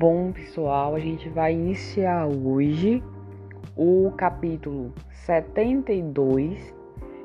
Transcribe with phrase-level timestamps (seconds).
[0.00, 3.02] Bom, pessoal, a gente vai iniciar hoje
[3.76, 4.92] o capítulo
[5.26, 6.72] 72,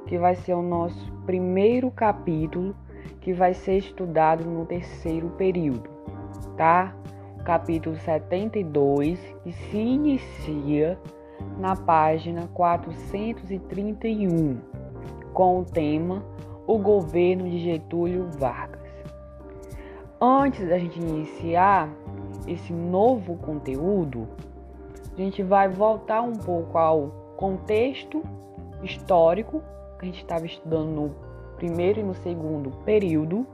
[0.07, 2.75] que vai ser o nosso primeiro capítulo
[3.21, 5.87] que vai ser estudado no terceiro período,
[6.57, 6.95] tá?
[7.45, 10.97] Capítulo 72, que se inicia
[11.59, 14.57] na página 431,
[15.31, 16.25] com o tema
[16.65, 18.81] O governo de Getúlio Vargas.
[20.19, 21.87] Antes da gente iniciar,
[22.47, 24.27] esse novo conteúdo,
[25.13, 27.07] a gente vai voltar um pouco ao
[27.37, 28.21] contexto
[28.81, 29.61] histórico
[29.99, 31.15] que a gente estava estudando no
[31.55, 33.45] primeiro e no segundo período,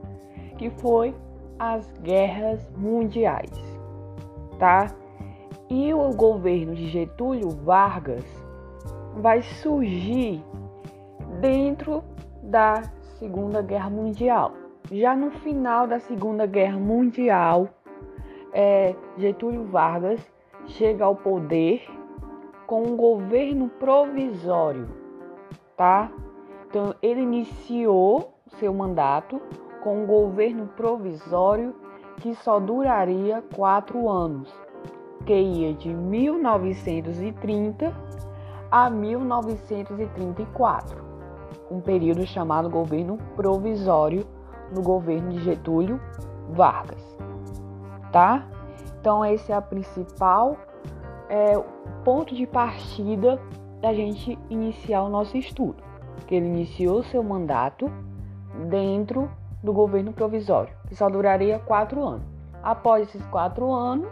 [0.58, 1.14] que foi
[1.58, 3.52] as guerras mundiais,
[4.58, 4.88] tá?
[5.70, 8.24] E o governo de Getúlio Vargas
[9.18, 10.44] vai surgir
[11.40, 12.04] dentro
[12.42, 12.82] da
[13.20, 14.53] Segunda Guerra Mundial.
[14.92, 17.70] Já no final da Segunda Guerra Mundial,
[18.53, 20.22] é, Getúlio Vargas
[20.67, 21.89] chega ao poder
[22.67, 24.88] com um governo provisório,
[25.75, 26.11] tá?
[26.67, 29.41] Então ele iniciou seu mandato
[29.83, 31.73] com um governo provisório
[32.17, 34.53] que só duraria quatro anos,
[35.25, 37.91] que ia de 1930
[38.69, 41.03] a 1934,
[41.72, 44.28] um período chamado governo provisório
[44.75, 46.00] no governo de Getúlio
[46.50, 47.28] Vargas
[48.12, 48.46] tá?
[49.00, 50.58] Então esse é a principal
[51.30, 51.58] é,
[52.04, 53.40] ponto de partida
[53.82, 55.82] da gente iniciar o nosso estudo,
[56.28, 57.90] que ele iniciou seu mandato
[58.68, 59.30] dentro
[59.64, 62.24] do governo provisório, que só duraria quatro anos.
[62.62, 64.10] Após esses quatro anos,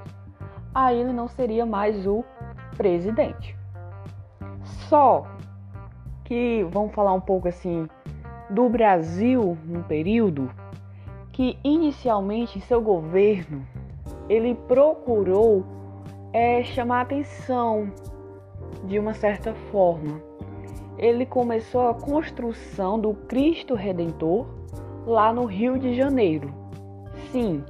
[0.73, 2.23] aí ele não seria mais o
[2.77, 3.57] presidente.
[4.87, 5.25] Só
[6.23, 7.87] que vamos falar um pouco assim
[8.49, 10.49] do Brasil no período
[11.31, 13.65] que inicialmente seu governo
[14.29, 15.63] ele procurou
[16.33, 17.91] é, chamar atenção
[18.83, 20.21] de uma certa forma.
[20.97, 24.47] Ele começou a construção do Cristo Redentor
[25.05, 26.51] lá no Rio de Janeiro.
[27.31, 27.63] Sim,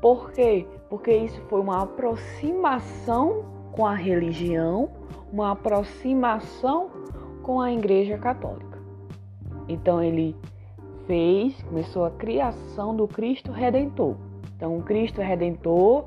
[0.00, 0.66] por quê?
[0.88, 4.90] Porque isso foi uma aproximação com a religião,
[5.32, 6.90] uma aproximação
[7.42, 8.78] com a Igreja Católica.
[9.68, 10.36] Então ele
[11.06, 14.14] fez, começou a criação do Cristo Redentor.
[14.58, 16.06] Então, Cristo Redentor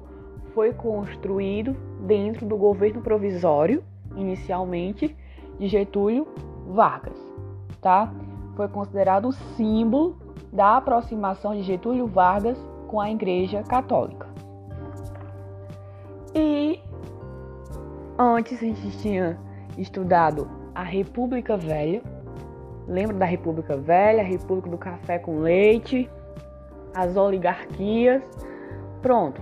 [0.53, 3.81] foi construído dentro do governo provisório,
[4.17, 5.15] inicialmente,
[5.57, 6.27] de Getúlio
[6.67, 7.17] Vargas,
[7.79, 8.13] tá?
[8.57, 10.17] Foi considerado o símbolo
[10.51, 12.57] da aproximação de Getúlio Vargas
[12.89, 14.27] com a Igreja Católica.
[16.35, 16.81] E
[18.19, 19.39] antes a gente tinha
[19.77, 22.01] estudado a República Velha.
[22.85, 26.09] Lembra da República Velha, a República do Café com Leite,
[26.93, 28.21] as oligarquias.
[29.01, 29.41] Pronto.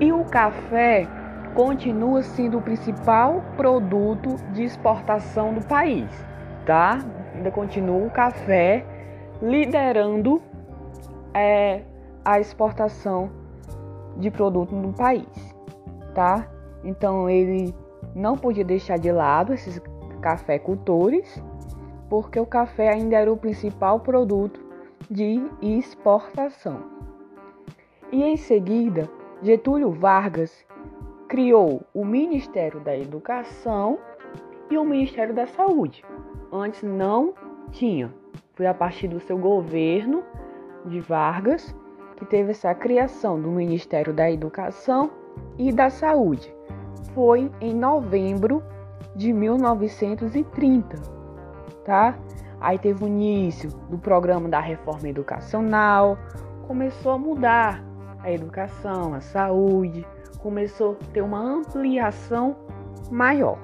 [0.00, 1.06] E o café
[1.54, 6.08] continua sendo o principal produto de exportação do país,
[6.64, 6.98] tá?
[7.34, 8.84] Ainda continua o café
[9.40, 10.40] liderando
[11.34, 11.82] é,
[12.24, 13.30] a exportação
[14.16, 15.26] de produto no país,
[16.14, 16.48] tá?
[16.84, 17.74] Então ele
[18.14, 19.80] não podia deixar de lado esses
[20.20, 21.42] cafeicultores,
[22.08, 24.61] porque o café ainda era o principal produto
[25.12, 26.80] de exportação.
[28.10, 29.10] E em seguida,
[29.42, 30.64] Getúlio Vargas
[31.28, 33.98] criou o Ministério da Educação
[34.70, 36.02] e o Ministério da Saúde.
[36.50, 37.34] Antes não
[37.70, 38.12] tinha.
[38.54, 40.22] Foi a partir do seu governo
[40.86, 41.74] de Vargas
[42.16, 45.10] que teve essa criação do Ministério da Educação
[45.58, 46.54] e da Saúde.
[47.14, 48.62] Foi em novembro
[49.14, 50.96] de 1930,
[51.84, 52.18] tá?
[52.62, 56.16] Aí teve o início do programa da reforma educacional,
[56.68, 57.82] começou a mudar
[58.20, 60.06] a educação, a saúde,
[60.38, 62.56] começou a ter uma ampliação
[63.10, 63.58] maior.